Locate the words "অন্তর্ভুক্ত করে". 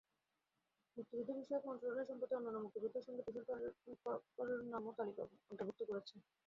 5.49-6.01